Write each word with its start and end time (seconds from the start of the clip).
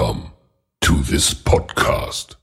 Welcome 0.00 0.30
to 0.80 0.94
this 1.02 1.34
podcast. 1.34 2.34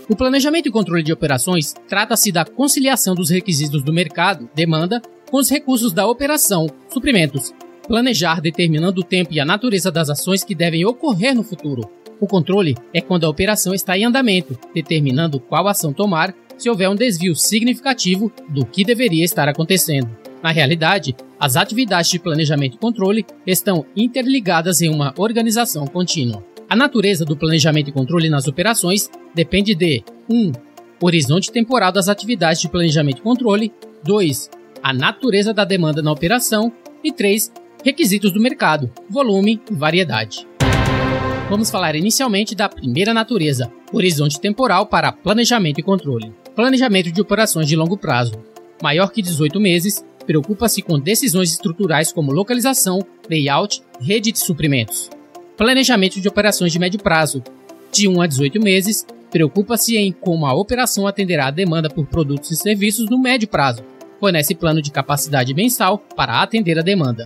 O 0.10 0.16
planejamento 0.16 0.68
e 0.68 0.72
controle 0.72 1.04
de 1.04 1.14
operações 1.14 1.76
trata-se 1.88 2.32
da 2.32 2.44
conciliação 2.44 3.14
dos 3.14 3.30
requisitos 3.30 3.84
do 3.84 3.94
mercado, 3.94 4.50
demanda, 4.56 5.00
com 5.30 5.38
os 5.38 5.52
recursos 5.52 5.94
da 5.94 6.08
operação, 6.08 6.66
suprimentos. 6.92 7.54
Planejar 7.88 8.42
determinando 8.42 9.02
o 9.02 9.04
tempo 9.04 9.32
e 9.32 9.40
a 9.40 9.46
natureza 9.46 9.92
das 9.92 10.10
ações 10.10 10.44
que 10.44 10.56
devem 10.56 10.84
ocorrer 10.84 11.36
no 11.36 11.44
futuro. 11.44 11.88
O 12.20 12.26
controle 12.26 12.76
é 12.92 13.00
quando 13.00 13.26
a 13.26 13.30
operação 13.30 13.72
está 13.72 13.96
em 13.96 14.04
andamento, 14.04 14.58
determinando 14.74 15.40
qual 15.40 15.68
ação 15.68 15.94
tomar 15.94 16.34
se 16.58 16.68
houver 16.72 16.90
um 16.90 16.96
desvio 16.96 17.36
significativo 17.36 18.32
do 18.50 18.66
que 18.66 18.84
deveria 18.84 19.24
estar 19.24 19.48
acontecendo. 19.48 20.10
Na 20.42 20.50
realidade, 20.50 21.16
as 21.40 21.56
atividades 21.56 22.10
de 22.10 22.18
planejamento 22.18 22.78
e 22.78 22.80
controle 22.80 23.26
estão 23.46 23.86
interligadas 23.96 24.82
em 24.82 24.90
uma 24.90 25.14
organização 25.18 25.86
contínua. 25.86 26.44
A 26.70 26.76
natureza 26.76 27.26
do 27.26 27.36
planejamento 27.36 27.90
e 27.90 27.92
controle 27.92 28.30
nas 28.30 28.48
operações 28.48 29.10
depende 29.34 29.74
de 29.74 30.04
1. 30.30 30.36
Um, 30.36 30.52
horizonte 31.02 31.52
temporal 31.52 31.92
das 31.92 32.08
atividades 32.08 32.62
de 32.62 32.70
planejamento 32.70 33.18
e 33.18 33.22
controle, 33.24 33.74
2. 34.04 34.52
A 34.84 34.94
natureza 34.94 35.52
da 35.52 35.66
demanda 35.66 36.04
na 36.04 36.12
operação 36.12 36.72
e 37.04 37.12
3. 37.12 37.52
Requisitos 37.84 38.32
do 38.32 38.40
mercado, 38.40 38.92
volume 39.10 39.60
e 39.68 39.74
variedade. 39.74 40.48
Vamos 41.50 41.72
falar 41.72 41.96
inicialmente 41.96 42.54
da 42.54 42.70
primeira 42.70 43.16
natureza, 43.16 43.74
horizonte 43.92 44.40
temporal 44.40 44.86
para 44.86 45.12
planejamento 45.12 45.80
e 45.80 45.84
controle. 45.84 46.32
Planejamento 46.56 47.12
de 47.12 47.20
operações 47.20 47.68
de 47.68 47.76
longo 47.76 47.98
prazo, 47.98 48.34
maior 48.84 49.12
que 49.12 49.24
18 49.24 49.60
meses, 49.60 50.06
preocupa-se 50.24 50.84
com 50.84 51.00
decisões 51.00 51.50
estruturais 51.50 52.14
como 52.14 52.32
localização, 52.32 53.00
layout, 53.28 53.82
rede 54.00 54.32
de 54.32 54.38
suprimentos. 54.38 55.10
Planejamento 55.60 56.22
de 56.22 56.28
operações 56.30 56.72
de 56.72 56.80
médio 56.80 57.02
prazo, 57.02 57.44
de 57.92 58.08
1 58.08 58.22
a 58.22 58.28
18 58.28 58.62
meses, 58.62 59.06
preocupa-se 59.30 59.98
em 59.98 60.10
como 60.10 60.46
a 60.46 60.54
operação 60.54 61.06
atenderá 61.06 61.48
a 61.48 61.52
demanda 61.52 61.90
por 61.90 62.06
produtos 62.06 62.50
e 62.52 62.56
serviços 62.56 63.10
no 63.10 63.22
médio 63.22 63.46
prazo. 63.46 63.84
Fornece 64.22 64.56
plano 64.56 64.82
de 64.82 64.90
capacidade 64.90 65.54
mensal 65.54 65.98
para 66.16 66.42
atender 66.42 66.80
a 66.80 66.82
demanda. 66.82 67.26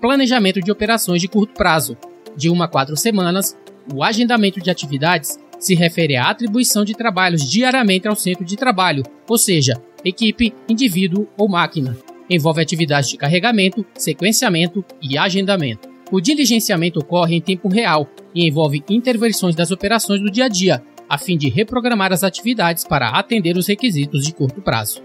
Planejamento 0.00 0.58
de 0.62 0.72
operações 0.72 1.20
de 1.20 1.28
curto 1.28 1.52
prazo, 1.52 1.98
de 2.34 2.48
1 2.48 2.62
a 2.62 2.66
4 2.66 2.96
semanas, 2.96 3.54
o 3.92 4.02
agendamento 4.02 4.58
de 4.58 4.70
atividades 4.70 5.38
se 5.58 5.74
refere 5.74 6.16
à 6.16 6.30
atribuição 6.30 6.82
de 6.82 6.94
trabalhos 6.94 7.42
diariamente 7.42 8.08
ao 8.08 8.16
centro 8.16 8.42
de 8.42 8.56
trabalho, 8.56 9.02
ou 9.28 9.36
seja, 9.36 9.74
equipe, 10.02 10.54
indivíduo 10.66 11.28
ou 11.36 11.46
máquina. 11.46 11.94
Envolve 12.30 12.62
atividades 12.62 13.10
de 13.10 13.18
carregamento, 13.18 13.84
sequenciamento 13.94 14.82
e 15.02 15.18
agendamento. 15.18 15.95
O 16.10 16.20
diligenciamento 16.20 17.00
ocorre 17.00 17.34
em 17.34 17.40
tempo 17.40 17.68
real 17.68 18.08
e 18.32 18.46
envolve 18.46 18.84
intervenções 18.88 19.56
das 19.56 19.72
operações 19.72 20.20
do 20.20 20.30
dia 20.30 20.44
a 20.44 20.48
dia, 20.48 20.82
a 21.08 21.18
fim 21.18 21.36
de 21.36 21.48
reprogramar 21.48 22.12
as 22.12 22.22
atividades 22.22 22.84
para 22.84 23.08
atender 23.08 23.56
os 23.56 23.66
requisitos 23.66 24.24
de 24.24 24.32
curto 24.32 24.62
prazo. 24.62 25.02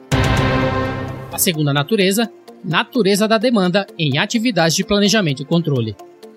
A 1.31 1.37
segunda 1.39 1.73
natureza, 1.73 2.31
natureza 2.63 3.27
da 3.27 3.39
demanda 3.39 3.87
em 3.97 4.19
atividades 4.19 4.75
de 4.75 4.83
planejamento 4.83 5.41
e 5.41 5.45
controle. 5.45 5.95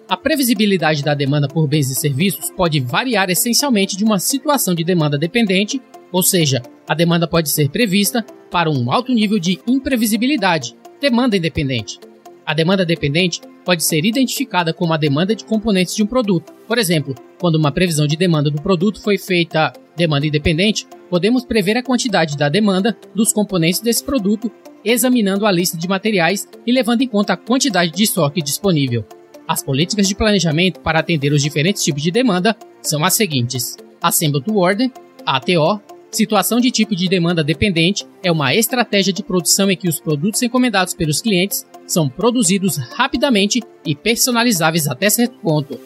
A 0.08 0.16
previsibilidade 0.16 1.02
da 1.02 1.14
demanda 1.14 1.46
por 1.46 1.68
bens 1.68 1.90
e 1.90 1.94
serviços 1.94 2.50
pode 2.50 2.80
variar 2.80 3.28
essencialmente 3.28 3.98
de 3.98 4.04
uma 4.04 4.18
situação 4.18 4.74
de 4.74 4.82
demanda 4.82 5.18
dependente, 5.18 5.80
ou 6.10 6.22
seja, 6.22 6.62
a 6.88 6.94
demanda 6.94 7.26
pode 7.26 7.50
ser 7.50 7.68
prevista, 7.68 8.24
para 8.50 8.70
um 8.70 8.90
alto 8.90 9.12
nível 9.12 9.38
de 9.38 9.58
imprevisibilidade, 9.66 10.74
demanda 11.00 11.36
independente. 11.36 11.98
A 12.46 12.54
demanda 12.54 12.84
dependente 12.84 13.40
pode 13.64 13.82
ser 13.82 14.04
identificada 14.04 14.72
como 14.72 14.92
a 14.92 14.96
demanda 14.96 15.34
de 15.34 15.44
componentes 15.44 15.96
de 15.96 16.02
um 16.02 16.06
produto. 16.06 16.52
Por 16.66 16.78
exemplo, 16.78 17.14
quando 17.40 17.56
uma 17.56 17.72
previsão 17.72 18.06
de 18.06 18.16
demanda 18.16 18.50
do 18.50 18.60
produto 18.60 19.00
foi 19.00 19.18
feita 19.18 19.72
demanda 19.96 20.26
independente, 20.26 20.86
podemos 21.08 21.44
prever 21.44 21.76
a 21.76 21.82
quantidade 21.82 22.36
da 22.36 22.48
demanda 22.48 22.96
dos 23.14 23.32
componentes 23.32 23.80
desse 23.80 24.02
produto 24.02 24.50
examinando 24.84 25.46
a 25.46 25.52
lista 25.52 25.78
de 25.78 25.88
materiais 25.88 26.46
e 26.66 26.72
levando 26.72 27.02
em 27.02 27.08
conta 27.08 27.32
a 27.32 27.36
quantidade 27.36 27.90
de 27.90 28.02
estoque 28.02 28.42
disponível. 28.42 29.04
As 29.46 29.62
políticas 29.62 30.08
de 30.08 30.14
planejamento 30.14 30.80
para 30.80 31.00
atender 31.00 31.32
os 31.32 31.42
diferentes 31.42 31.82
tipos 31.82 32.02
de 32.02 32.10
demanda 32.10 32.56
são 32.82 33.04
as 33.04 33.14
seguintes: 33.14 33.76
Assemble 34.02 34.42
to 34.42 34.56
Order, 34.56 34.90
ATO, 35.24 35.80
Situação 36.14 36.60
de 36.60 36.70
tipo 36.70 36.94
de 36.94 37.08
demanda 37.08 37.42
dependente 37.42 38.06
é 38.22 38.30
uma 38.30 38.54
estratégia 38.54 39.12
de 39.12 39.20
produção 39.20 39.68
em 39.68 39.76
que 39.76 39.88
os 39.88 39.98
produtos 39.98 40.40
encomendados 40.42 40.94
pelos 40.94 41.20
clientes 41.20 41.66
são 41.88 42.08
produzidos 42.08 42.76
rapidamente 42.76 43.60
e 43.84 43.96
personalizáveis 43.96 44.86
até 44.86 45.10
certo 45.10 45.36
ponto. 45.40 45.76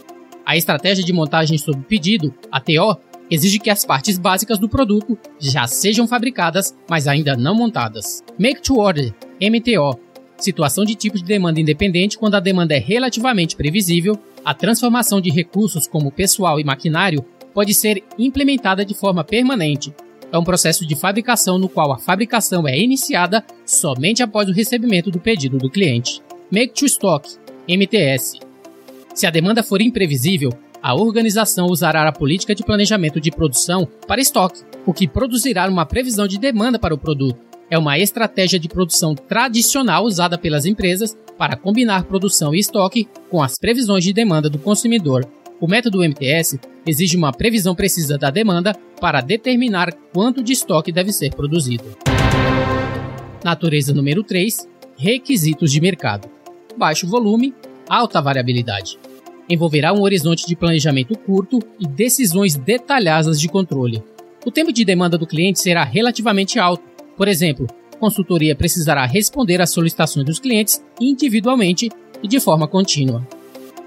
A 0.44 0.54
estratégia 0.54 1.02
de 1.02 1.14
montagem 1.14 1.56
sob 1.56 1.82
pedido, 1.84 2.34
ATO, 2.52 2.98
exige 3.30 3.58
que 3.58 3.70
as 3.70 3.86
partes 3.86 4.18
básicas 4.18 4.58
do 4.58 4.68
produto 4.68 5.16
já 5.40 5.66
sejam 5.66 6.06
fabricadas, 6.06 6.76
mas 6.90 7.08
ainda 7.08 7.34
não 7.34 7.54
montadas. 7.54 8.22
Make 8.38 8.60
to 8.60 8.76
Order, 8.76 9.14
MTO, 9.40 9.98
situação 10.36 10.84
de 10.84 10.94
tipo 10.94 11.16
de 11.16 11.24
demanda 11.24 11.58
independente 11.58 12.18
quando 12.18 12.34
a 12.34 12.40
demanda 12.40 12.74
é 12.74 12.78
relativamente 12.78 13.56
previsível, 13.56 14.18
a 14.44 14.52
transformação 14.52 15.22
de 15.22 15.30
recursos 15.30 15.88
como 15.88 16.12
pessoal 16.12 16.60
e 16.60 16.64
maquinário 16.64 17.24
pode 17.54 17.72
ser 17.72 18.04
implementada 18.18 18.84
de 18.84 18.92
forma 18.92 19.24
permanente, 19.24 19.90
é 20.32 20.38
um 20.38 20.44
processo 20.44 20.86
de 20.86 20.94
fabricação 20.94 21.58
no 21.58 21.68
qual 21.68 21.92
a 21.92 21.98
fabricação 21.98 22.66
é 22.66 22.78
iniciada 22.78 23.44
somente 23.64 24.22
após 24.22 24.48
o 24.48 24.52
recebimento 24.52 25.10
do 25.10 25.18
pedido 25.18 25.58
do 25.58 25.70
cliente. 25.70 26.22
Make 26.50 26.74
to 26.74 26.86
Stock, 26.86 27.28
MTS. 27.68 28.40
Se 29.14 29.26
a 29.26 29.30
demanda 29.30 29.62
for 29.62 29.80
imprevisível, 29.80 30.50
a 30.82 30.94
organização 30.94 31.66
usará 31.66 32.06
a 32.06 32.12
política 32.12 32.54
de 32.54 32.62
planejamento 32.62 33.20
de 33.20 33.30
produção 33.30 33.88
para 34.06 34.20
estoque, 34.20 34.62
o 34.86 34.94
que 34.94 35.08
produzirá 35.08 35.68
uma 35.68 35.84
previsão 35.84 36.26
de 36.26 36.38
demanda 36.38 36.78
para 36.78 36.94
o 36.94 36.98
produto. 36.98 37.38
É 37.70 37.76
uma 37.76 37.98
estratégia 37.98 38.58
de 38.58 38.68
produção 38.68 39.14
tradicional 39.14 40.04
usada 40.04 40.38
pelas 40.38 40.64
empresas 40.64 41.16
para 41.36 41.56
combinar 41.56 42.04
produção 42.04 42.54
e 42.54 42.58
estoque 42.58 43.08
com 43.28 43.42
as 43.42 43.58
previsões 43.58 44.04
de 44.04 44.12
demanda 44.12 44.48
do 44.48 44.58
consumidor. 44.58 45.28
O 45.60 45.66
método 45.66 46.04
MTS 46.04 46.60
exige 46.86 47.16
uma 47.16 47.32
previsão 47.32 47.74
precisa 47.74 48.16
da 48.16 48.30
demanda 48.30 48.76
para 49.00 49.20
determinar 49.20 49.92
quanto 50.14 50.40
de 50.42 50.52
estoque 50.52 50.92
deve 50.92 51.12
ser 51.12 51.34
produzido. 51.34 51.84
Natureza 53.42 53.92
número 53.92 54.22
3: 54.22 54.68
Requisitos 54.96 55.72
de 55.72 55.80
mercado. 55.80 56.28
Baixo 56.76 57.08
volume, 57.08 57.52
alta 57.88 58.20
variabilidade. 58.22 58.98
Envolverá 59.50 59.92
um 59.92 60.02
horizonte 60.02 60.46
de 60.46 60.54
planejamento 60.54 61.18
curto 61.18 61.58
e 61.80 61.88
decisões 61.88 62.54
detalhadas 62.54 63.40
de 63.40 63.48
controle. 63.48 64.00
O 64.46 64.52
tempo 64.52 64.72
de 64.72 64.84
demanda 64.84 65.18
do 65.18 65.26
cliente 65.26 65.58
será 65.58 65.82
relativamente 65.82 66.60
alto. 66.60 66.84
Por 67.16 67.26
exemplo, 67.26 67.66
a 67.92 67.96
consultoria 67.96 68.54
precisará 68.54 69.04
responder 69.06 69.60
às 69.60 69.70
solicitações 69.70 70.24
dos 70.24 70.38
clientes 70.38 70.80
individualmente 71.00 71.90
e 72.22 72.28
de 72.28 72.38
forma 72.38 72.68
contínua. 72.68 73.26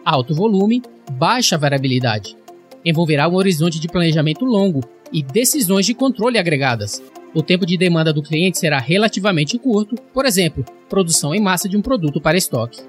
Alto 0.04 0.36
volume, 0.36 0.82
baixa 1.12 1.58
variabilidade. 1.58 2.36
Envolverá 2.84 3.28
um 3.28 3.36
horizonte 3.36 3.80
de 3.80 3.88
planejamento 3.88 4.46
longo 4.46 4.82
e 5.12 5.22
decisões 5.22 5.86
de 5.86 5.94
controle 5.94 6.40
agregadas. 6.40 7.04
O 7.34 7.44
tempo 7.44 7.66
de 7.66 7.78
demanda 7.78 8.12
do 8.12 8.24
cliente 8.24 8.58
será 8.58 8.80
relativamente 8.80 9.58
curto, 9.60 9.96
por 10.14 10.26
exemplo, 10.26 10.66
produção 10.90 11.36
em 11.36 11.40
massa 11.40 11.70
de 11.70 11.78
um 11.78 11.82
produto 11.82 12.20
para 12.20 12.38
estoque. 12.38 12.82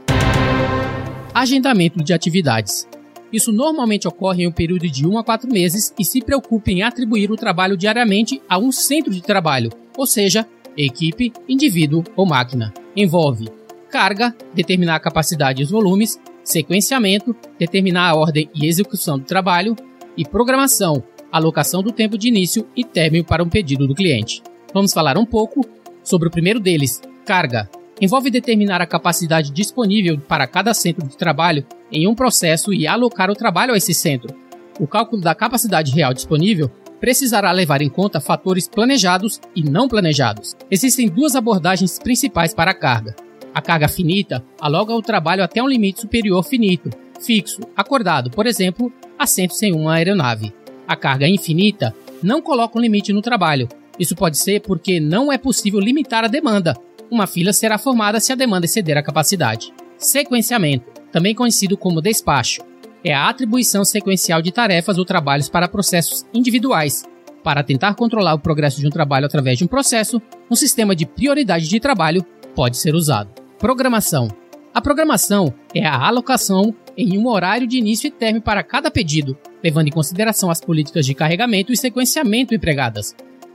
Agendamento 1.35 2.03
de 2.03 2.13
atividades. 2.13 2.89
Isso 3.33 3.53
normalmente 3.53 4.07
ocorre 4.07 4.45
em 4.45 4.47
um 4.47 4.53
período 4.53 4.89
de 4.89 5.07
1 5.07 5.19
a 5.19 5.25
4 5.25 5.51
meses 5.51 5.93
e 5.99 6.05
se 6.05 6.21
preocupa 6.21 6.71
em 6.71 6.83
atribuir 6.83 7.31
o 7.31 7.37
trabalho 7.37 7.77
diariamente 7.77 8.43
a 8.49 8.59
um 8.59 8.71
centro 8.71 9.13
de 9.13 9.23
trabalho, 9.23 9.71
ou 9.97 10.07
seja, 10.07 10.47
equipe, 10.77 11.33
indivíduo 11.49 12.05
ou 12.17 12.27
máquina. 12.27 12.73
Envolve 12.95 13.49
carga, 13.93 14.35
determinar 14.55 14.97
a 14.97 15.01
capacidade 15.01 15.61
e 15.61 15.65
os 15.65 15.71
volumes, 15.71 16.19
sequenciamento, 16.45 17.35
determinar 17.59 18.11
a 18.11 18.15
ordem 18.15 18.49
e 18.55 18.67
execução 18.67 19.19
do 19.19 19.25
trabalho, 19.25 19.77
e 20.17 20.25
programação, 20.25 21.03
alocação 21.31 21.83
do 21.83 21.93
tempo 21.93 22.19
de 22.19 22.29
início 22.29 22.67
e 22.77 22.85
término 22.85 23.25
para 23.25 23.43
um 23.43 23.49
pedido 23.49 23.87
do 23.87 23.95
cliente. 23.95 24.43
Vamos 24.75 24.93
falar 24.93 25.17
um 25.17 25.25
pouco 25.25 25.67
sobre 26.03 26.29
o 26.29 26.31
primeiro 26.31 26.61
deles, 26.61 27.01
carga. 27.25 27.69
Envolve 28.01 28.31
determinar 28.31 28.81
a 28.81 28.87
capacidade 28.87 29.53
disponível 29.53 30.19
para 30.19 30.47
cada 30.47 30.75
centro 30.75 31.07
de 31.07 31.17
trabalho 31.17 31.65
em 31.91 32.07
um 32.07 32.15
processo 32.15 32.73
e 32.73 32.87
alocar 32.87 33.31
o 33.31 33.35
trabalho 33.35 33.75
a 33.75 33.77
esse 33.77 33.95
centro. 33.95 34.35
O 34.81 34.87
cálculo 34.87 35.23
da 35.23 35.35
capacidade 35.35 35.93
real 35.93 36.13
disponível 36.13 36.71
precisará 36.99 37.51
levar 37.53 37.83
em 37.83 37.91
conta 37.91 38.21
fatores 38.21 38.69
planejados 38.69 39.41
e 39.55 39.63
não 39.63 39.89
planejados. 39.89 40.57
Existem 40.71 41.09
duas 41.09 41.35
abordagens 41.35 41.99
principais 41.99 42.55
para 42.55 42.71
a 42.71 42.75
carga. 42.75 43.15
A 43.55 43.61
carga 43.61 43.89
finita 43.89 44.45
aloga 44.61 44.95
o 44.95 45.03
trabalho 45.03 45.43
até 45.45 45.63
um 45.63 45.69
limite 45.69 46.01
superior 46.01 46.43
finito, 46.43 46.91
fixo, 47.21 47.61
acordado, 47.77 48.31
por 48.31 48.47
exemplo, 48.47 48.93
assentos 49.19 49.63
em 49.63 49.73
uma 49.73 49.95
aeronave 49.95 50.53
a 50.87 50.97
carga 50.97 51.27
infinita, 51.27 51.95
não 52.23 52.43
coloca 52.43 52.79
um 52.79 52.83
limite 52.83 53.13
no 53.13 53.23
trabalho. 53.23 53.69
Isso 53.99 54.15
pode 54.15 54.39
ser 54.39 54.61
porque 54.61 55.01
não 55.01 55.33
é 55.33 55.39
possível 55.39 55.81
limitar 55.81 56.25
a 56.25 56.29
demanda. 56.29 56.77
Uma 57.11 57.27
fila 57.27 57.53
será 57.53 57.79
formada 57.79 58.21
se 58.21 58.33
a 58.33 58.37
demanda 58.37 58.67
exceder 58.67 58.97
a 58.97 59.03
capacidade. 59.03 59.73
Sequenciamento, 59.97 60.87
também 61.11 61.35
conhecido 61.35 61.77
como 61.77 62.01
despacho, 62.01 62.63
é 63.05 63.13
a 63.13 63.29
atribuição 63.29 63.85
sequencial 63.85 64.41
de 64.41 64.53
tarefas 64.53 64.99
ou 64.99 65.05
trabalhos 65.05 65.49
para 65.49 65.69
processos 65.69 66.25
individuais. 66.33 67.05
Para 67.43 67.63
tentar 67.63 67.95
controlar 67.95 68.35
o 68.35 68.39
progresso 68.39 68.81
de 68.81 68.87
um 68.87 68.91
trabalho 68.91 69.27
através 69.27 69.59
de 69.59 69.65
um 69.65 69.69
processo, 69.69 70.23
um 70.51 70.55
sistema 70.55 70.95
de 70.95 71.05
prioridade 71.05 71.69
de 71.69 71.81
trabalho 71.81 72.25
pode 72.55 72.77
ser 72.77 72.95
usado. 72.95 73.42
Programação. 73.63 74.27
A 74.75 74.81
programação 74.81 75.55
é 75.73 75.87
a 75.87 76.09
alocação 76.09 76.75
em 76.97 77.17
um 77.17 77.29
horário 77.29 77.65
de 77.65 77.79
início 77.79 78.09
e 78.09 78.11
término 78.11 78.43
para 78.43 78.61
cada 78.65 78.91
pedido, 78.91 79.39
levando 79.63 79.87
em 79.87 79.93
consideração 79.93 80.51
as 80.51 80.61
políticas 80.61 81.07
de 81.07 81.15
carregamento 81.15 81.73
e 81.73 81.77
sequenciamento 81.77 82.57
empregadas, 82.57 83.15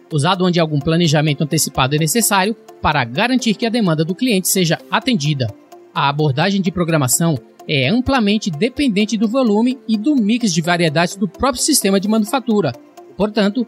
usado 0.09 0.45
onde 0.45 0.61
algum 0.61 0.79
planejamento 0.79 1.43
antecipado 1.43 1.93
é 1.93 1.99
necessário 1.99 2.55
para 2.81 3.03
garantir 3.03 3.53
que 3.55 3.65
a 3.65 3.69
demanda 3.69 4.05
do 4.05 4.15
cliente 4.15 4.47
seja 4.47 4.79
atendida. 4.89 5.53
A 5.93 6.07
abordagem 6.07 6.61
de 6.61 6.71
programação 6.71 7.37
é 7.67 7.89
amplamente 7.89 8.49
dependente 8.49 9.17
do 9.17 9.27
volume 9.27 9.77
e 9.89 9.97
do 9.97 10.15
mix 10.15 10.53
de 10.53 10.61
variedades 10.61 11.17
do 11.17 11.27
próprio 11.27 11.61
sistema 11.61 11.99
de 11.99 12.07
manufatura. 12.07 12.71
Portanto, 13.17 13.65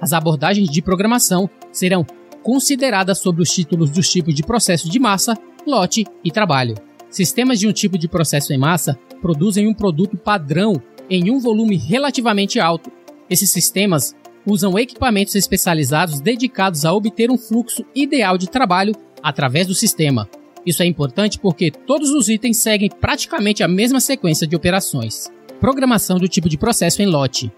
as 0.00 0.12
abordagens 0.12 0.70
de 0.70 0.80
programação 0.80 1.50
serão 1.72 2.06
consideradas 2.42 3.18
sobre 3.18 3.42
os 3.42 3.50
títulos 3.50 3.90
dos 3.90 4.08
tipos 4.08 4.34
de 4.34 4.42
processo 4.42 4.88
de 4.88 4.98
massa, 4.98 5.36
lote 5.70 6.04
e 6.24 6.30
trabalho. 6.30 6.74
Sistemas 7.08 7.58
de 7.58 7.66
um 7.66 7.72
tipo 7.72 7.96
de 7.96 8.08
processo 8.08 8.52
em 8.52 8.58
massa 8.58 8.98
produzem 9.22 9.66
um 9.66 9.74
produto 9.74 10.16
padrão 10.16 10.74
em 11.08 11.30
um 11.30 11.38
volume 11.38 11.76
relativamente 11.76 12.60
alto. 12.60 12.90
Esses 13.28 13.50
sistemas 13.50 14.14
usam 14.46 14.78
equipamentos 14.78 15.34
especializados 15.34 16.20
dedicados 16.20 16.84
a 16.84 16.92
obter 16.92 17.30
um 17.30 17.38
fluxo 17.38 17.84
ideal 17.94 18.38
de 18.38 18.48
trabalho 18.48 18.94
através 19.22 19.66
do 19.66 19.74
sistema. 19.74 20.28
Isso 20.64 20.82
é 20.82 20.86
importante 20.86 21.38
porque 21.38 21.70
todos 21.70 22.10
os 22.10 22.28
itens 22.28 22.58
seguem 22.58 22.90
praticamente 22.90 23.62
a 23.62 23.68
mesma 23.68 24.00
sequência 24.00 24.46
de 24.46 24.54
operações. 24.54 25.30
Programação 25.58 26.18
do 26.18 26.28
tipo 26.28 26.48
de 26.48 26.58
processo 26.58 27.02
em 27.02 27.06
lote. 27.06 27.50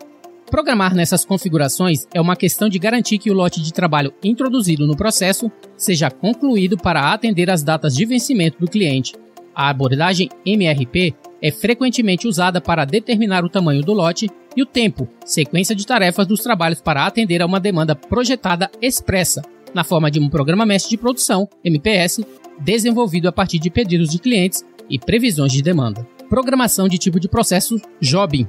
Programar 0.52 0.94
nessas 0.94 1.24
configurações 1.24 2.06
é 2.12 2.20
uma 2.20 2.36
questão 2.36 2.68
de 2.68 2.78
garantir 2.78 3.16
que 3.16 3.30
o 3.30 3.34
lote 3.34 3.62
de 3.62 3.72
trabalho 3.72 4.12
introduzido 4.22 4.86
no 4.86 4.94
processo 4.94 5.50
seja 5.78 6.10
concluído 6.10 6.76
para 6.76 7.10
atender 7.10 7.48
às 7.48 7.62
datas 7.62 7.94
de 7.94 8.04
vencimento 8.04 8.60
do 8.60 8.68
cliente. 8.68 9.14
A 9.54 9.70
abordagem 9.70 10.28
MRP 10.44 11.14
é 11.40 11.50
frequentemente 11.50 12.28
usada 12.28 12.60
para 12.60 12.84
determinar 12.84 13.46
o 13.46 13.48
tamanho 13.48 13.80
do 13.80 13.94
lote 13.94 14.28
e 14.54 14.62
o 14.62 14.66
tempo, 14.66 15.08
sequência 15.24 15.74
de 15.74 15.86
tarefas 15.86 16.26
dos 16.26 16.42
trabalhos 16.42 16.82
para 16.82 17.06
atender 17.06 17.40
a 17.40 17.46
uma 17.46 17.58
demanda 17.58 17.96
projetada 17.96 18.70
expressa, 18.82 19.40
na 19.72 19.82
forma 19.82 20.10
de 20.10 20.20
um 20.20 20.28
programa 20.28 20.66
mestre 20.66 20.90
de 20.90 20.98
produção, 20.98 21.48
MPS, 21.64 22.26
desenvolvido 22.60 23.26
a 23.26 23.32
partir 23.32 23.58
de 23.58 23.70
pedidos 23.70 24.10
de 24.10 24.18
clientes 24.18 24.62
e 24.90 24.98
previsões 24.98 25.50
de 25.50 25.62
demanda. 25.62 26.06
Programação 26.28 26.88
de 26.88 26.98
tipo 26.98 27.18
de 27.18 27.26
processo 27.26 27.80
Jobbing. 28.02 28.46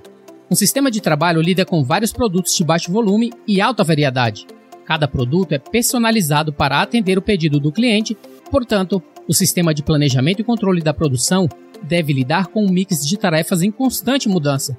Um 0.52 0.56
sistema 0.56 0.92
de 0.92 1.02
trabalho 1.02 1.42
lida 1.42 1.66
com 1.66 1.84
vários 1.84 2.12
produtos 2.12 2.56
de 2.56 2.64
baixo 2.64 2.92
volume 2.92 3.32
e 3.48 3.62
alta 3.62 3.84
variedade. 3.84 4.46
Cada 4.86 5.08
produto 5.08 5.54
é 5.54 5.58
personalizado 5.58 6.52
para 6.52 6.82
atender 6.82 7.18
o 7.18 7.22
pedido 7.22 7.60
do 7.60 7.72
cliente, 7.72 8.18
portanto, 8.52 9.02
o 9.28 9.34
sistema 9.34 9.74
de 9.74 9.82
planejamento 9.82 10.42
e 10.42 10.44
controle 10.44 10.82
da 10.82 10.94
produção 10.94 11.48
deve 11.82 12.12
lidar 12.12 12.48
com 12.48 12.66
um 12.66 12.70
mix 12.70 13.08
de 13.08 13.18
tarefas 13.18 13.62
em 13.62 13.72
constante 13.72 14.28
mudança. 14.28 14.76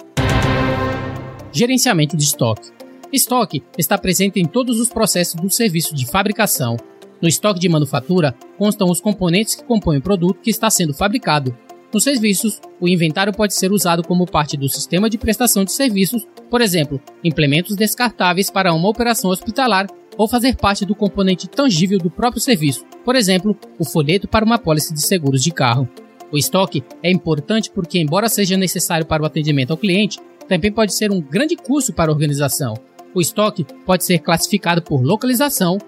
Gerenciamento 1.50 2.16
de 2.16 2.24
estoque. 2.24 2.70
Estoque 3.12 3.62
está 3.78 3.96
presente 3.96 4.40
em 4.40 4.44
todos 4.44 4.78
os 4.78 4.88
processos 4.88 5.34
do 5.34 5.48
serviço 5.48 5.94
de 5.94 6.04
fabricação. 6.04 6.76
No 7.22 7.28
estoque 7.28 7.60
de 7.60 7.68
manufatura 7.68 8.34
constam 8.58 8.90
os 8.90 9.00
componentes 9.00 9.54
que 9.54 9.64
compõem 9.64 9.98
o 9.98 10.02
produto 10.02 10.40
que 10.42 10.50
está 10.50 10.68
sendo 10.68 10.92
fabricado. 10.92 11.56
Nos 11.94 12.02
serviços, 12.02 12.60
o 12.80 12.88
inventário 12.88 13.32
pode 13.32 13.54
ser 13.54 13.70
usado 13.70 14.02
como 14.02 14.26
parte 14.26 14.56
do 14.56 14.68
sistema 14.68 15.08
de 15.08 15.16
prestação 15.16 15.64
de 15.64 15.70
serviços, 15.70 16.26
por 16.50 16.60
exemplo, 16.60 17.00
implementos 17.22 17.76
descartáveis 17.76 18.50
para 18.50 18.74
uma 18.74 18.88
operação 18.88 19.30
hospitalar 19.30 19.86
ou 20.18 20.26
fazer 20.26 20.56
parte 20.56 20.84
do 20.84 20.96
componente 20.96 21.48
tangível 21.48 21.98
do 21.98 22.10
próprio 22.10 22.42
serviço, 22.42 22.84
por 23.04 23.14
exemplo, 23.14 23.56
o 23.78 23.84
folheto 23.84 24.26
para 24.26 24.44
uma 24.44 24.58
pólice 24.58 24.92
de 24.92 25.06
seguros 25.06 25.40
de 25.40 25.52
carro. 25.52 25.88
O 26.32 26.36
estoque 26.36 26.82
é 27.00 27.12
importante 27.12 27.70
porque, 27.70 28.00
embora 28.00 28.28
seja 28.28 28.56
necessário 28.56 29.06
para 29.06 29.22
o 29.22 29.26
atendimento 29.26 29.70
ao 29.70 29.78
cliente, 29.78 30.18
também 30.48 30.72
pode 30.72 30.92
ser 30.92 31.12
um 31.12 31.20
grande 31.20 31.54
custo 31.54 31.92
para 31.92 32.10
a 32.10 32.14
organização. 32.14 32.74
O 33.14 33.20
estoque 33.20 33.64
pode 33.86 34.02
ser 34.02 34.18
classificado 34.18 34.82
por 34.82 35.00
localização 35.00 35.78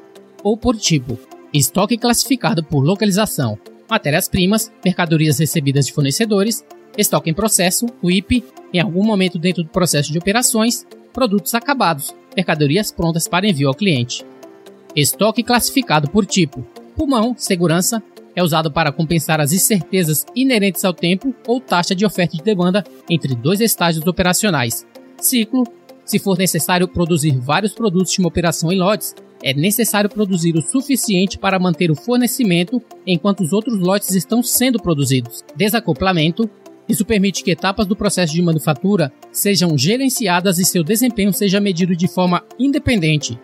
ou 0.45 0.57
por 0.57 0.77
tipo. 0.77 1.19
Estoque 1.53 1.99
classificado 1.99 2.63
por 2.63 2.85
localização: 2.85 3.59
matérias-primas, 3.89 4.71
mercadorias 4.85 5.39
recebidas 5.39 5.87
de 5.87 5.93
fornecedores, 5.93 6.65
estoque 6.97 7.31
em 7.31 7.35
processo, 7.35 7.87
WIP, 8.03 8.45
em 8.73 8.81
algum 8.81 9.05
momento 9.05 9.39
dentro 9.39 9.63
do 9.63 9.69
processo 9.69 10.13
de 10.13 10.19
operações, 10.19 10.87
produtos 11.13 11.55
acabados, 11.55 12.15
mercadorias 12.37 12.93
prontas 12.93 13.27
para 13.27 13.49
envio 13.49 13.69
ao 13.69 13.75
cliente. 13.75 14.25
Estoque 14.95 15.43
classificado 15.43 16.11
por 16.11 16.25
tipo: 16.27 16.67
pulmão, 16.97 17.35
segurança, 17.37 18.03
é 18.35 18.43
usado 18.43 18.71
para 18.71 18.93
compensar 18.93 19.41
as 19.41 19.53
incertezas 19.53 20.27
inerentes 20.35 20.85
ao 20.85 20.93
tempo 20.93 21.35
ou 21.47 21.61
taxa 21.61 21.95
de 21.95 22.05
oferta 22.05 22.37
e 22.37 22.43
demanda 22.43 22.85
entre 23.09 23.35
dois 23.35 23.61
estágios 23.61 24.07
operacionais. 24.07 24.87
Ciclo: 25.19 25.65
se 26.05 26.19
for 26.19 26.39
necessário 26.39 26.87
produzir 26.87 27.37
vários 27.39 27.73
produtos 27.73 28.13
de 28.13 28.21
uma 28.21 28.29
operação 28.29 28.71
em 28.71 28.79
lotes, 28.79 29.15
é 29.47 29.55
necessário 29.55 30.11
produzir 30.11 30.57
o 30.57 30.61
suficiente 30.61 31.39
para 31.39 31.57
manter 31.57 31.89
o 31.89 31.95
fornecimento 31.95 32.83
enquanto 33.07 33.45
os 33.45 33.53
outros 33.53 33.79
lotes 33.79 34.11
estão 34.11 34.43
sendo 34.43 34.83
produzidos. 34.83 35.45
Desacoplamento: 35.55 36.51
Isso 36.89 37.05
permite 37.05 37.45
que 37.45 37.53
etapas 37.53 37.87
do 37.87 37.95
processo 37.95 38.33
de 38.33 38.43
manufatura 38.43 39.13
sejam 39.31 39.79
gerenciadas 39.79 40.59
e 40.59 40.65
seu 40.65 40.83
desempenho 40.83 41.33
seja 41.33 41.61
medido 41.61 41.95
de 41.95 42.09
forma 42.09 42.43
independente. 42.59 43.39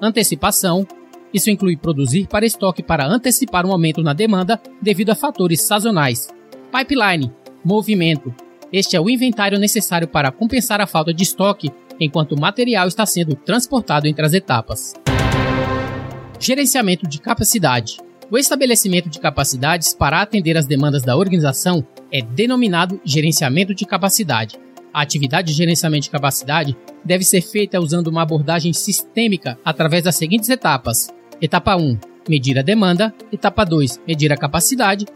Antecipação. 0.00 0.86
Isso 1.34 1.50
inclui 1.50 1.76
produzir 1.76 2.26
para 2.28 2.46
estoque 2.46 2.82
para 2.82 3.06
antecipar 3.06 3.66
um 3.66 3.72
aumento 3.72 4.02
na 4.02 4.14
demanda 4.14 4.58
devido 4.80 5.10
a 5.10 5.14
fatores 5.14 5.60
sazonais. 5.60 6.28
Pipeline. 6.74 7.30
Movimento. 7.62 8.34
Este 8.72 8.96
é 8.96 9.00
o 9.00 9.08
inventário 9.08 9.58
necessário 9.58 10.08
para 10.08 10.32
compensar 10.32 10.80
a 10.80 10.86
falta 10.86 11.12
de 11.12 11.22
estoque 11.22 11.70
enquanto 12.00 12.32
o 12.32 12.40
material 12.40 12.88
está 12.88 13.04
sendo 13.04 13.34
transportado 13.34 14.06
entre 14.08 14.24
as 14.24 14.32
etapas. 14.32 14.94
Gerenciamento 16.44 17.06
de 17.06 17.20
capacidade. 17.20 17.98
O 18.28 18.36
estabelecimento 18.36 19.08
de 19.08 19.20
capacidades 19.20 19.94
para 19.94 20.20
atender 20.20 20.56
às 20.56 20.66
demandas 20.66 21.04
da 21.04 21.16
organização 21.16 21.86
é 22.10 22.20
denominado 22.20 23.00
gerenciamento 23.04 23.72
de 23.72 23.86
capacidade. 23.86 24.58
A 24.92 25.02
atividade 25.02 25.52
de 25.52 25.56
gerenciamento 25.56 26.02
de 26.02 26.10
capacidade 26.10 26.76
deve 27.04 27.22
ser 27.22 27.42
feita 27.42 27.78
usando 27.78 28.08
uma 28.08 28.22
abordagem 28.22 28.72
sistêmica 28.72 29.56
através 29.64 30.02
das 30.02 30.16
seguintes 30.16 30.48
etapas: 30.48 31.14
etapa 31.40 31.76
1, 31.76 31.96
medir 32.28 32.58
a 32.58 32.62
demanda, 32.62 33.14
etapa 33.32 33.62
2, 33.62 34.00
medir 34.04 34.32
a 34.32 34.36
capacidade, 34.36 35.06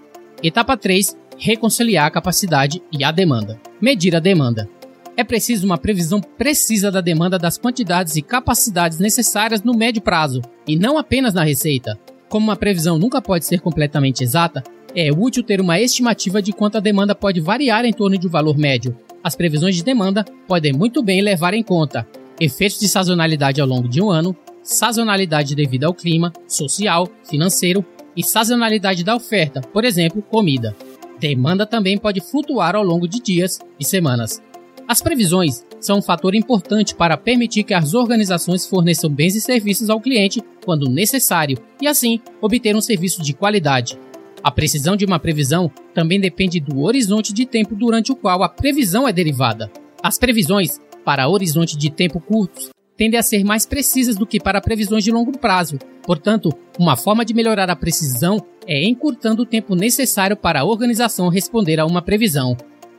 etapa 0.41 0.77
3, 0.77 1.17
reconciliar 1.37 2.07
a 2.07 2.11
capacidade 2.11 2.81
e 2.93 3.03
a 3.03 3.11
demanda. 3.11 3.61
Medir 3.81 4.15
a 4.15 4.21
demanda. 4.21 4.71
É 5.17 5.25
preciso 5.25 5.65
uma 5.65 5.79
previsão 5.79 6.21
precisa 6.21 6.91
da 6.91 7.01
demanda 7.01 7.39
das 7.39 7.57
quantidades 7.57 8.17
e 8.17 8.23
capacidades 8.23 8.99
necessárias 8.99 9.63
no 9.63 9.73
médio 9.73 10.03
prazo, 10.03 10.43
e 10.69 10.77
não 10.77 10.99
apenas 10.99 11.33
na 11.33 11.43
receita. 11.43 11.99
Como 12.29 12.49
uma 12.49 12.57
previsão 12.57 12.99
nunca 12.99 13.23
pode 13.23 13.47
ser 13.47 13.61
completamente 13.61 14.23
exata, 14.23 14.63
é 14.95 15.11
útil 15.11 15.43
ter 15.43 15.59
uma 15.59 15.81
estimativa 15.81 16.43
de 16.43 16.53
quanto 16.53 16.77
a 16.77 16.81
demanda 16.81 17.15
pode 17.15 17.41
variar 17.41 17.87
em 17.87 17.95
torno 17.95 18.19
de 18.19 18.27
um 18.27 18.31
valor 18.31 18.59
médio. 18.59 18.95
As 19.25 19.35
previsões 19.35 19.75
de 19.75 19.83
demanda 19.83 20.23
podem 20.47 20.75
muito 20.75 21.03
bem 21.03 21.23
levar 21.23 21.55
em 21.55 21.63
conta 21.63 22.07
efeitos 22.39 22.79
de 22.79 22.87
sazonalidade 22.87 23.59
ao 23.59 23.67
longo 23.67 23.89
de 23.89 24.03
um 24.03 24.11
ano, 24.11 24.37
sazonalidade 24.63 25.55
devido 25.55 25.85
ao 25.85 25.95
clima, 25.95 26.31
social, 26.47 27.09
financeiro 27.25 27.83
e 28.15 28.23
sazonalidade 28.23 29.03
da 29.03 29.17
oferta, 29.17 29.63
por 29.63 29.83
exemplo, 29.85 30.21
comida. 30.21 30.77
Demanda 31.19 31.65
também 31.65 31.97
pode 31.97 32.21
flutuar 32.21 32.77
ao 32.77 32.85
longo 32.85 33.09
de 33.09 33.21
dias 33.21 33.59
e 33.81 33.85
semanas. 33.85 34.43
As 34.89 35.03
previsões 35.03 35.65
são 35.81 35.99
um 35.99 36.03
fator 36.03 36.35
importante 36.35 36.95
para 36.95 37.17
permitir 37.17 37.65
que 37.65 37.75
as 37.75 37.93
organizações 37.93 38.67
forneçam 38.67 39.11
bens 39.11 39.35
e 39.35 39.41
serviços 39.41 39.91
ao 39.91 40.01
cliente 40.01 40.41
quando 40.65 40.89
necessário 40.89 41.59
e, 41.81 41.89
assim, 41.89 42.21
obter 42.41 42.77
um 42.77 42.81
serviço 42.81 43.21
de 43.21 43.35
qualidade. 43.35 43.99
A 44.45 44.51
precisão 44.51 44.97
de 44.97 45.05
uma 45.05 45.19
previsão 45.19 45.69
também 45.93 46.21
depende 46.21 46.61
do 46.61 46.83
horizonte 46.83 47.33
de 47.33 47.45
tempo 47.45 47.75
durante 47.75 48.13
o 48.13 48.17
qual 48.17 48.45
a 48.45 48.49
previsão 48.49 49.09
é 49.09 49.13
derivada. 49.13 49.71
As 50.01 50.19
previsões 50.19 50.81
para 51.05 51.29
horizonte 51.29 51.77
de 51.77 51.91
tempo 51.91 52.21
curtos 52.21 52.71
tendem 52.97 53.19
a 53.19 53.23
ser 53.25 53.45
mais 53.45 53.67
precisas 53.67 54.15
do 54.15 54.27
que 54.27 54.39
para 54.39 54.61
previsões 54.61 55.03
de 55.03 55.11
longo 55.11 55.37
prazo. 55.37 55.79
Portanto, 56.05 56.51
uma 56.79 56.97
forma 56.97 57.25
de 57.25 57.35
melhorar 57.35 57.69
a 57.69 57.77
precisão 57.77 58.39
é 58.67 58.85
encurtando 58.85 59.43
o 59.43 59.47
tempo 59.47 59.75
necessário 59.75 60.37
para 60.37 60.61
a 60.61 60.65
organização 60.65 61.29
responder 61.29 61.81
a 61.81 61.87
uma 61.87 62.01
previsão. 62.01 62.57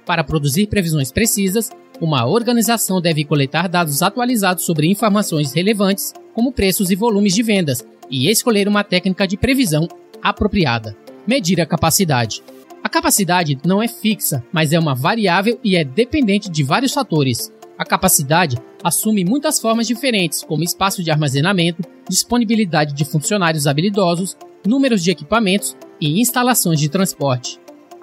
Para 0.07 0.23
produzir 0.23 0.65
previsões 0.65 1.11
precisas, 1.11 1.69
uma 2.01 2.25
organização 2.25 2.99
deve 2.99 3.23
coletar 3.23 3.69
dados 3.69 4.01
atualizados 4.01 4.65
sobre 4.65 4.89
informações 4.89 5.53
relevantes, 5.53 6.13
como 6.33 6.51
preços 6.51 6.89
e 6.89 6.95
volumes 6.95 7.35
de 7.35 7.43
vendas, 7.43 7.85
e 8.09 8.27
escolher 8.27 8.67
uma 8.67 8.83
técnica 8.83 9.27
de 9.27 9.37
previsão 9.37 9.87
apropriada 10.23 10.97
medir 11.27 11.59
a 11.59 11.65
capacidade. 11.65 12.41
A 12.81 12.87
capacidade 12.87 13.59
não 13.65 13.83
é 13.83 13.87
fixa, 13.87 14.41
mas 14.51 14.71
é 14.71 14.79
uma 14.79 14.95
variável 14.95 15.59
e 15.61 15.75
é 15.75 15.83
dependente 15.83 16.49
de 16.49 16.63
vários 16.63 16.93
fatores. 16.93 17.51
A 17.77 17.83
capacidade 17.83 18.57
assume 18.81 19.25
muitas 19.25 19.59
formas 19.59 19.85
diferentes, 19.85 20.41
como 20.43 20.63
espaço 20.63 21.03
de 21.03 21.11
armazenamento, 21.11 21.83
disponibilidade 22.09 22.93
de 22.93 23.03
funcionários 23.03 23.67
habilidosos, 23.67 24.37
números 24.65 25.03
de 25.03 25.11
equipamentos 25.11 25.75
e 25.99 26.21
instalações 26.21 26.79
de 26.79 26.87
transporte. 26.87 27.59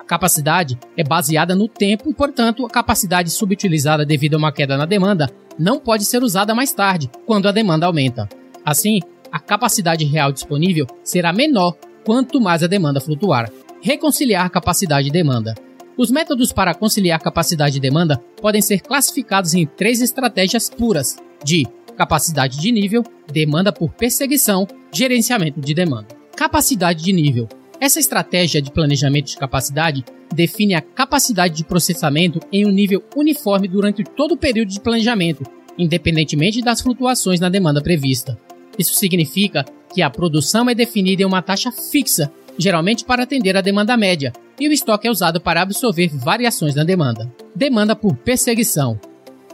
Capacidade 0.07 0.79
é 0.97 1.03
baseada 1.03 1.55
no 1.55 1.67
tempo 1.67 2.11
e, 2.11 2.15
portanto, 2.15 2.67
a 2.67 2.71
capacidade 2.71 3.31
subutilizada 3.31 4.05
devido 4.05 4.35
a 4.35 4.39
uma 4.39 4.53
queda 4.53 4.77
na 4.77 4.85
demanda 4.85 5.31
não 5.59 5.79
pode 5.79 6.05
ser 6.05 6.23
usada 6.23 6.55
mais 6.55 6.73
tarde, 6.73 7.11
quando 7.27 7.49
a 7.49 7.53
demanda 7.53 7.87
aumenta. 7.87 8.29
Assim, 8.65 9.01
a 9.33 9.39
capacidade 9.39 10.05
real 10.05 10.31
disponível 10.31 10.87
será 11.03 11.33
menor 11.33 11.77
quanto 12.05 12.41
mais 12.41 12.63
a 12.63 12.67
demanda 12.67 13.01
flutuar. 13.01 13.51
Reconciliar 13.81 14.51
capacidade 14.51 15.09
e 15.09 15.13
demanda. 15.13 15.55
Os 15.97 16.11
métodos 16.11 16.53
para 16.53 16.75
conciliar 16.75 17.21
capacidade 17.21 17.79
e 17.79 17.81
demanda 17.81 18.19
podem 18.41 18.61
ser 18.61 18.81
classificados 18.81 19.55
em 19.55 19.65
três 19.65 20.01
estratégias 20.01 20.69
puras 20.69 21.17
de 21.43 21.67
capacidade 21.97 22.59
de 22.59 22.73
nível, 22.73 23.05
demanda 23.31 23.73
por 23.73 23.93
perseguição, 23.93 24.67
gerenciamento 24.93 25.61
de 25.61 25.73
demanda. 25.73 26.09
Capacidade 26.37 27.05
de 27.05 27.13
nível. 27.13 27.49
Essa 27.85 28.01
estratégia 28.01 28.63
de 28.63 28.71
planejamento 28.71 29.27
de 29.27 29.37
capacidade 29.37 30.07
define 30.35 30.75
a 30.75 30.81
capacidade 30.81 31.55
de 31.55 31.65
processamento 31.65 32.41
em 32.51 32.65
um 32.65 32.71
nível 32.71 33.05
uniforme 33.15 33.69
durante 33.69 34.03
todo 34.03 34.33
o 34.33 34.37
período 34.39 34.71
de 34.71 34.81
planejamento, 34.81 35.45
independentemente 35.77 36.63
das 36.63 36.81
flutuações 36.81 37.41
na 37.41 37.51
demanda 37.51 37.83
prevista. 37.83 38.39
Isso 38.79 38.95
significa 38.95 39.67
que 39.93 40.01
a 40.01 40.09
produção 40.09 40.71
é 40.71 40.75
definida 40.75 41.25
em 41.25 41.27
uma 41.27 41.43
taxa 41.43 41.71
fixa, 41.71 42.33
geralmente 42.57 43.05
para 43.05 43.25
atender 43.25 43.55
a 43.55 43.61
demanda 43.61 43.99
média, 43.99 44.33
e 44.59 44.67
o 44.67 44.73
estoque 44.73 45.07
é 45.07 45.11
usado 45.11 45.39
para 45.39 45.61
absorver 45.61 46.09
variações 46.09 46.75
na 46.75 46.85
demanda. 46.85 47.31
Demanda 47.55 47.95
por 47.95 48.17
perseguição. 48.17 48.99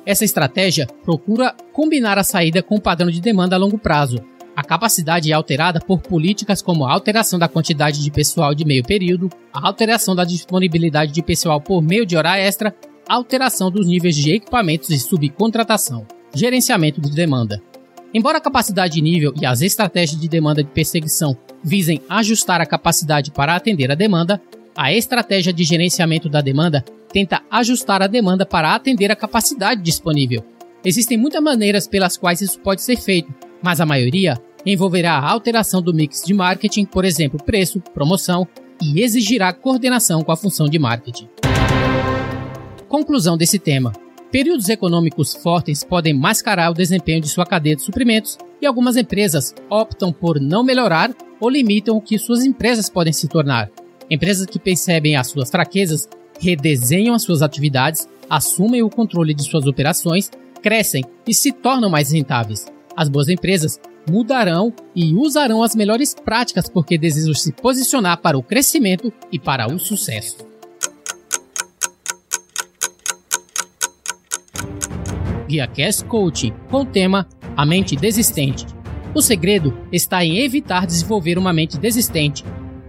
Essa 0.07 0.25
estratégia 0.25 0.87
procura 1.03 1.53
combinar 1.73 2.17
a 2.17 2.23
saída 2.23 2.63
com 2.63 2.77
o 2.77 2.81
padrão 2.81 3.11
de 3.11 3.21
demanda 3.21 3.57
a 3.57 3.59
longo 3.59 3.77
prazo. 3.77 4.25
A 4.61 4.63
capacidade 4.63 5.33
é 5.33 5.35
alterada 5.35 5.81
por 5.81 6.03
políticas 6.03 6.61
como 6.61 6.85
a 6.85 6.93
alteração 6.93 7.39
da 7.39 7.49
quantidade 7.49 8.05
de 8.05 8.11
pessoal 8.11 8.55
de 8.55 8.63
meio 8.63 8.85
período, 8.85 9.31
a 9.51 9.67
alteração 9.67 10.15
da 10.15 10.23
disponibilidade 10.23 11.13
de 11.13 11.23
pessoal 11.23 11.63
por 11.63 11.81
meio 11.81 12.05
de 12.05 12.15
hora 12.15 12.39
extra, 12.39 12.75
a 13.09 13.15
alteração 13.15 13.71
dos 13.71 13.87
níveis 13.87 14.15
de 14.15 14.33
equipamentos 14.33 14.91
e 14.91 14.99
subcontratação. 14.99 16.07
Gerenciamento 16.35 17.01
de 17.01 17.11
demanda. 17.11 17.63
Embora 18.13 18.37
a 18.37 18.41
capacidade 18.41 18.97
de 18.97 19.01
nível 19.01 19.33
e 19.41 19.47
as 19.47 19.63
estratégias 19.63 20.21
de 20.21 20.29
demanda 20.29 20.63
de 20.63 20.69
perseguição 20.69 21.35
visem 21.65 22.03
ajustar 22.07 22.61
a 22.61 22.67
capacidade 22.67 23.31
para 23.31 23.57
atender 23.57 23.91
a 23.91 23.95
demanda, 23.95 24.43
a 24.77 24.93
estratégia 24.93 25.55
de 25.55 25.65
gerenciamento 25.65 26.29
da 26.29 26.43
demanda 26.43 26.85
tenta 27.11 27.41
ajustar 27.51 28.03
a 28.03 28.07
demanda 28.07 28.45
para 28.45 28.75
atender 28.75 29.11
a 29.11 29.17
capacidade 29.17 29.81
disponível. 29.81 30.45
Existem 30.85 31.17
muitas 31.17 31.43
maneiras 31.43 31.89
pelas 31.89 32.19
quais 32.19 32.43
isso 32.43 32.61
pode 32.61 32.83
ser 32.83 32.97
feito, 32.97 33.33
mas 33.63 33.81
a 33.81 33.87
maioria 33.87 34.39
envolverá 34.65 35.15
a 35.15 35.31
alteração 35.31 35.81
do 35.81 35.95
mix 35.95 36.23
de 36.25 36.35
marketing, 36.35 36.85
por 36.85 37.05
exemplo, 37.05 37.43
preço, 37.43 37.81
promoção, 37.95 38.47
e 38.83 39.03
exigirá 39.03 39.53
coordenação 39.53 40.23
com 40.23 40.33
a 40.33 40.37
função 40.37 40.69
de 40.69 40.79
marketing. 40.79 41.29
Conclusão 42.89 43.37
desse 43.37 43.59
tema. 43.59 43.93
Períodos 44.31 44.69
econômicos 44.69 45.35
fortes 45.35 45.83
podem 45.83 46.15
mascarar 46.15 46.71
o 46.71 46.75
desempenho 46.75 47.21
de 47.21 47.29
sua 47.29 47.45
cadeia 47.45 47.77
de 47.77 47.83
suprimentos 47.83 48.39
e 48.61 48.67
algumas 48.67 48.97
empresas 48.97 49.55
optam 49.69 50.13
por 50.13 50.41
não 50.41 50.63
melhorar 50.63 51.13
ou 51.41 51.51
limitam 51.51 51.97
o 51.97 52.01
que 52.01 52.19
suas 52.19 52.45
empresas 52.45 52.89
podem 52.89 53.13
se 53.13 53.27
tornar. 53.27 53.71
Empresas 54.09 54.47
que 54.47 54.59
percebem 54.59 55.17
as 55.17 55.29
suas 55.29 55.51
fraquezas 55.51 56.09
redesenham 56.39 57.15
as 57.15 57.23
suas 57.23 57.43
atividades, 57.43 58.09
assumem 58.29 58.83
o 58.83 58.91
controle 58.91 59.35
de 59.35 59.43
suas 59.43 59.67
operações, 59.67 60.31
crescem 60.63 61.05
e 61.27 61.35
se 61.35 61.53
tornam 61.53 61.91
mais 61.91 62.13
rentáveis. 62.13 62.67
As 62.97 63.09
boas 63.09 63.29
empresas 63.29 63.81
mudarão 64.09 64.73
e 64.95 65.15
usarão 65.15 65.63
as 65.63 65.75
melhores 65.75 66.15
práticas 66.15 66.69
porque 66.69 66.97
desejam 66.97 67.35
se 67.35 67.53
posicionar 67.53 68.21
para 68.21 68.39
o 68.39 68.43
crescimento 68.43 69.13
e 69.33 69.39
para 69.39 69.67
o 69.67 69.79
sucesso. 69.79 70.39
Guia 75.49 75.67
Cast 75.67 76.05
Coaching 76.05 76.53
com 76.71 76.83
o 76.83 76.87
tema 76.87 77.27
A 77.57 77.67
Mente 77.67 77.97
Desistente. 77.97 78.67
O 79.13 79.21
segredo 79.21 79.77
está 79.91 80.25
em 80.25 80.39
evitar 80.39 80.87
desenvolver 80.87 81.37
uma 81.37 81.53
mente 81.53 81.77
desistente. 81.77 82.45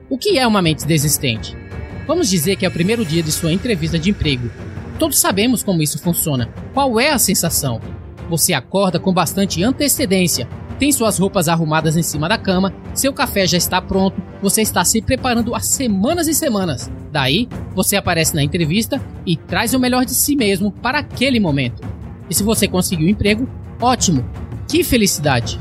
O 0.07 0.17
que 0.17 0.37
é 0.37 0.45
uma 0.45 0.61
mente 0.61 0.85
desistente? 0.85 1.57
Vamos 2.05 2.29
dizer 2.29 2.57
que 2.57 2.65
é 2.65 2.69
o 2.69 2.71
primeiro 2.71 3.03
dia 3.03 3.23
de 3.23 3.31
sua 3.31 3.51
entrevista 3.51 3.97
de 3.97 4.11
emprego. 4.11 4.51
Todos 4.99 5.17
sabemos 5.17 5.63
como 5.63 5.81
isso 5.81 5.97
funciona. 5.97 6.53
Qual 6.73 6.99
é 6.99 7.09
a 7.09 7.17
sensação? 7.17 7.81
Você 8.29 8.53
acorda 8.53 8.99
com 8.99 9.11
bastante 9.11 9.63
antecedência, 9.63 10.47
tem 10.81 10.91
suas 10.91 11.19
roupas 11.19 11.47
arrumadas 11.47 11.95
em 11.95 12.01
cima 12.01 12.27
da 12.27 12.39
cama, 12.39 12.73
seu 12.95 13.13
café 13.13 13.45
já 13.45 13.55
está 13.55 13.79
pronto, 13.79 14.19
você 14.41 14.63
está 14.63 14.83
se 14.83 14.99
preparando 14.99 15.53
há 15.53 15.59
semanas 15.59 16.27
e 16.27 16.33
semanas. 16.33 16.91
Daí, 17.11 17.47
você 17.75 17.95
aparece 17.95 18.33
na 18.33 18.41
entrevista 18.41 18.99
e 19.23 19.37
traz 19.37 19.75
o 19.75 19.79
melhor 19.79 20.05
de 20.05 20.15
si 20.15 20.35
mesmo 20.35 20.71
para 20.71 20.97
aquele 20.97 21.39
momento. 21.39 21.87
E 22.27 22.33
se 22.33 22.41
você 22.41 22.67
conseguiu 22.67 23.05
um 23.05 23.11
emprego, 23.11 23.47
ótimo! 23.79 24.27
Que 24.67 24.83
felicidade! 24.83 25.59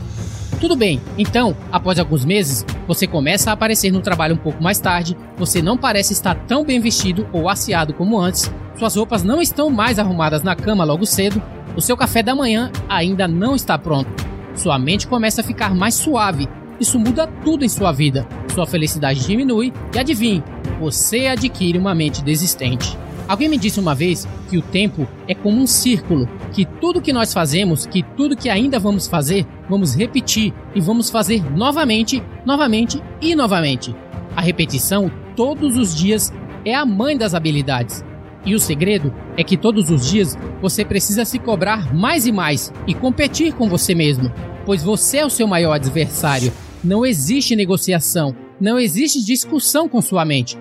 Tudo 0.59 0.75
bem, 0.75 0.99
então, 1.19 1.55
após 1.71 1.99
alguns 1.99 2.25
meses, 2.25 2.65
você 2.89 3.07
começa 3.07 3.51
a 3.51 3.53
aparecer 3.53 3.93
no 3.93 4.01
trabalho 4.01 4.37
um 4.37 4.39
pouco 4.39 4.63
mais 4.63 4.81
tarde, 4.81 5.15
você 5.37 5.61
não 5.61 5.77
parece 5.77 6.15
estar 6.15 6.35
tão 6.47 6.65
bem 6.65 6.81
vestido 6.81 7.29
ou 7.31 7.47
aciado 7.47 7.93
como 7.93 8.19
antes, 8.19 8.51
suas 8.79 8.97
roupas 8.97 9.23
não 9.23 9.43
estão 9.43 9.69
mais 9.69 9.99
arrumadas 9.99 10.43
na 10.43 10.57
cama 10.57 10.83
logo 10.83 11.05
cedo, 11.05 11.43
o 11.77 11.83
seu 11.83 11.95
café 11.95 12.23
da 12.23 12.35
manhã 12.35 12.73
ainda 12.89 13.29
não 13.29 13.55
está 13.55 13.77
pronto. 13.77 14.20
Sua 14.55 14.79
mente 14.79 15.07
começa 15.07 15.41
a 15.41 15.45
ficar 15.45 15.75
mais 15.75 15.95
suave. 15.95 16.49
Isso 16.79 16.99
muda 16.99 17.27
tudo 17.45 17.65
em 17.65 17.69
sua 17.69 17.93
vida. 17.93 18.27
Sua 18.55 18.67
felicidade 18.67 19.27
diminui 19.27 19.73
e 19.95 19.99
adivinhe, 19.99 20.43
você 20.81 21.27
adquire 21.27 21.79
uma 21.79 21.95
mente 21.95 22.23
desistente. 22.23 22.97
Alguém 23.29 23.49
me 23.49 23.57
disse 23.57 23.79
uma 23.79 23.95
vez 23.95 24.27
que 24.49 24.59
o 24.59 24.63
tempo 24.63 25.07
é 25.29 25.37
como 25.37 25.61
um 25.61 25.67
círculo, 25.67 26.29
que 26.53 26.65
tudo 26.65 27.01
que 27.01 27.13
nós 27.13 27.33
fazemos, 27.33 27.87
que 27.87 28.03
tudo 28.03 28.37
que 28.37 28.49
ainda 28.49 28.77
vamos 28.77 29.07
fazer, 29.07 29.47
vamos 29.69 29.95
repetir 29.95 30.53
e 30.75 30.81
vamos 30.81 31.11
fazer 31.11 31.49
novamente, 31.57 32.21
novamente 32.45 33.01
e 33.21 33.37
novamente. 33.37 33.95
A 34.35 34.41
repetição 34.41 35.09
todos 35.37 35.77
os 35.77 35.95
dias 35.95 36.33
é 36.65 36.75
a 36.75 36.85
mãe 36.85 37.17
das 37.17 37.33
habilidades. 37.33 38.05
E 38.45 38.55
o 38.55 38.59
segredo 38.59 39.15
é 39.37 39.45
que 39.45 39.57
todos 39.57 39.91
os 39.91 40.11
dias 40.11 40.37
você 40.61 40.85
precisa 40.85 41.25
se 41.25 41.39
cobrar 41.39 41.95
mais 41.95 42.27
e 42.27 42.33
mais 42.33 42.73
e 42.87 42.95
competir 42.95 43.53
com 43.55 43.69
você 43.69 43.95
mesmo, 43.95 44.33
pois 44.65 44.83
você 44.83 45.19
é 45.19 45.27
o 45.27 45.31
seu 45.31 45.47
maior 45.47 45.73
adversário. 45.73 46.53
Não 46.83 47.05
existe 47.05 47.55
negociação, 47.55 48.35
não 48.61 48.79
existe 48.79 49.25
discussão 49.25 49.89
com 49.89 50.01
sua 50.01 50.25
mente. 50.25 50.59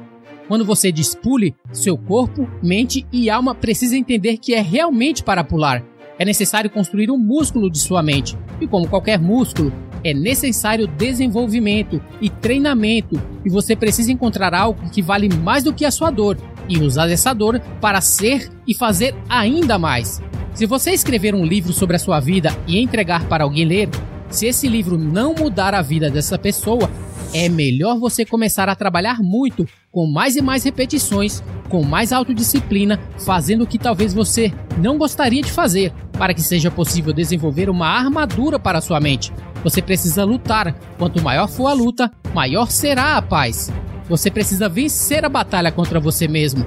Quando 0.48 0.66
você 0.66 0.92
diz 0.92 1.14
pule, 1.14 1.56
seu 1.72 1.98
corpo, 1.98 2.50
mente 2.62 3.06
e 3.12 3.30
alma 3.30 3.54
precisam 3.54 3.98
entender 3.98 4.38
que 4.38 4.54
é 4.54 4.62
realmente 4.62 5.24
para 5.24 5.44
pular. 5.44 5.84
É 6.18 6.26
necessário 6.26 6.70
construir 6.70 7.10
um 7.10 7.18
músculo 7.18 7.70
de 7.70 7.80
sua 7.80 8.04
mente. 8.04 8.38
E 8.60 8.68
como 8.68 8.90
qualquer 8.90 9.20
músculo, 9.20 9.72
é 10.04 10.14
necessário 10.14 10.88
desenvolvimento 10.88 12.02
e 12.22 12.30
treinamento. 12.30 13.22
E 13.46 13.50
você 13.50 13.76
precisa 13.76 14.12
encontrar 14.12 14.54
algo 14.54 14.90
que 14.90 15.02
vale 15.02 15.30
mais 15.30 15.64
do 15.64 15.74
que 15.74 15.86
a 15.86 15.92
sua 15.92 16.10
dor 16.10 16.38
e 16.68 16.80
usar 16.80 17.10
essa 17.10 17.34
dor 17.34 17.60
para 17.82 18.02
ser 18.02 18.50
e 18.68 18.74
fazer 18.74 19.16
ainda 19.28 19.78
mais. 19.80 20.22
Se 20.54 20.66
você 20.66 20.92
escrever 20.92 21.34
um 21.34 21.46
livro 21.46 21.74
sobre 21.74 21.96
a 21.96 22.00
sua 22.00 22.20
vida 22.20 22.56
e 22.68 22.80
entregar 22.80 23.28
para 23.28 23.44
alguém 23.44 23.66
ler, 23.66 23.90
se 24.30 24.46
esse 24.46 24.68
livro 24.68 24.98
não 24.98 25.34
mudar 25.34 25.74
a 25.74 25.82
vida 25.82 26.10
dessa 26.10 26.38
pessoa, 26.38 26.90
é 27.34 27.48
melhor 27.48 28.00
você 28.00 28.26
começar 28.26 28.70
a 28.70 28.76
trabalhar 28.76 29.22
muito, 29.22 29.68
com 29.92 30.08
mais 30.08 30.36
e 30.36 30.42
mais 30.42 30.64
repetições, 30.64 31.44
com 31.70 31.84
mais 31.84 32.12
autodisciplina, 32.12 33.00
fazendo 33.20 33.64
o 33.64 33.68
que 33.68 33.78
talvez 33.78 34.14
você 34.14 34.52
não 34.78 34.98
gostaria 34.98 35.42
de 35.42 35.52
fazer, 35.52 35.92
para 36.14 36.34
que 36.34 36.42
seja 36.42 36.72
possível 36.72 37.14
desenvolver 37.14 37.70
uma 37.70 37.88
armadura 37.88 38.60
para 38.60 38.82
sua 38.82 39.00
mente. 39.00 39.32
Você 39.64 39.82
precisa 39.82 40.24
lutar. 40.24 40.74
Quanto 40.98 41.22
maior 41.22 41.48
for 41.48 41.68
a 41.68 41.74
luta, 41.74 42.12
maior 42.34 42.72
será 42.72 43.18
a 43.18 43.22
paz. 43.22 43.72
Você 44.08 44.32
precisa 44.32 44.68
vencer 44.68 45.24
a 45.24 45.30
batalha 45.30 45.72
contra 45.72 46.00
você 46.00 46.28
mesmo. 46.28 46.66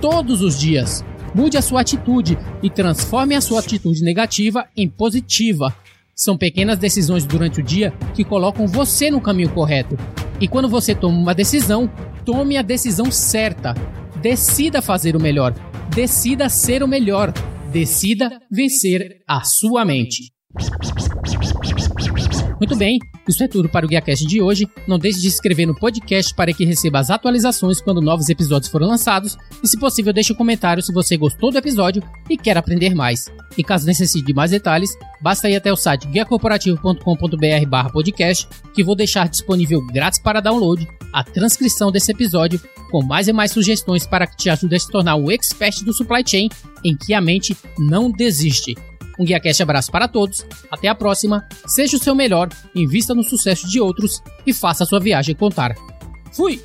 Todos 0.00 0.42
os 0.42 0.58
dias. 0.58 1.04
Mude 1.34 1.56
a 1.56 1.62
sua 1.62 1.80
atitude 1.80 2.38
e 2.62 2.68
transforme 2.68 3.34
a 3.34 3.40
sua 3.40 3.60
atitude 3.60 4.02
negativa 4.02 4.66
em 4.76 4.86
positiva. 4.86 5.74
São 6.14 6.36
pequenas 6.36 6.78
decisões 6.78 7.24
durante 7.24 7.60
o 7.60 7.62
dia 7.62 7.92
que 8.14 8.24
colocam 8.24 8.66
você 8.66 9.10
no 9.10 9.20
caminho 9.20 9.50
correto. 9.50 9.96
E 10.40 10.46
quando 10.46 10.68
você 10.68 10.94
toma 10.94 11.18
uma 11.18 11.34
decisão, 11.34 11.90
tome 12.24 12.56
a 12.56 12.62
decisão 12.62 13.10
certa. 13.10 13.74
Decida 14.20 14.82
fazer 14.82 15.16
o 15.16 15.20
melhor. 15.20 15.54
Decida 15.94 16.48
ser 16.48 16.82
o 16.82 16.88
melhor. 16.88 17.32
Decida 17.72 18.40
vencer 18.50 19.22
a 19.26 19.42
sua 19.42 19.84
mente. 19.84 20.32
Muito 22.58 22.76
bem, 22.76 22.98
isso 23.26 23.42
é 23.42 23.48
tudo 23.48 23.68
para 23.68 23.84
o 23.84 23.88
GuiaCast 23.88 24.26
de 24.26 24.40
hoje. 24.40 24.68
Não 24.86 24.98
deixe 24.98 25.18
de 25.18 25.28
se 25.28 25.34
inscrever 25.36 25.66
no 25.66 25.74
podcast 25.74 26.34
para 26.34 26.52
que 26.52 26.64
receba 26.64 27.00
as 27.00 27.10
atualizações 27.10 27.80
quando 27.80 28.00
novos 28.00 28.28
episódios 28.28 28.70
forem 28.70 28.86
lançados. 28.86 29.36
E 29.62 29.66
se 29.66 29.78
possível, 29.78 30.12
deixe 30.12 30.32
um 30.32 30.36
comentário 30.36 30.82
se 30.82 30.92
você 30.92 31.16
gostou 31.16 31.50
do 31.50 31.58
episódio 31.58 32.02
e 32.30 32.36
quer 32.36 32.56
aprender 32.56 32.94
mais. 32.94 33.30
E 33.56 33.62
caso 33.62 33.86
necessite 33.86 34.24
de 34.24 34.32
mais 34.32 34.50
detalhes, 34.50 34.96
basta 35.20 35.48
ir 35.48 35.56
até 35.56 35.72
o 35.72 35.76
site 35.76 36.06
guiacorporativo.com.br 36.06 37.90
podcast, 37.92 38.48
que 38.74 38.82
vou 38.82 38.96
deixar 38.96 39.28
disponível 39.28 39.84
grátis 39.86 40.18
para 40.18 40.40
download 40.40 40.88
a 41.12 41.22
transcrição 41.22 41.92
desse 41.92 42.10
episódio 42.10 42.60
com 42.90 43.02
mais 43.02 43.28
e 43.28 43.32
mais 43.32 43.50
sugestões 43.50 44.06
para 44.06 44.26
que 44.26 44.36
te 44.36 44.50
ajude 44.50 44.76
a 44.76 44.78
se 44.78 44.90
tornar 44.90 45.16
o 45.16 45.30
expert 45.30 45.82
do 45.82 45.92
supply 45.92 46.22
chain 46.26 46.48
em 46.84 46.96
que 46.96 47.14
a 47.14 47.20
mente 47.20 47.56
não 47.78 48.10
desiste. 48.10 48.76
Um 49.18 49.24
GuiaCast 49.24 49.62
abraço 49.62 49.90
para 49.90 50.08
todos, 50.08 50.44
até 50.70 50.88
a 50.88 50.94
próxima, 50.94 51.46
seja 51.66 51.96
o 51.96 52.00
seu 52.00 52.14
melhor, 52.14 52.48
invista 52.74 53.14
no 53.14 53.22
sucesso 53.22 53.68
de 53.68 53.80
outros 53.80 54.22
e 54.46 54.52
faça 54.52 54.84
a 54.84 54.86
sua 54.86 55.00
viagem 55.00 55.34
contar. 55.34 55.74
Fui! 56.32 56.62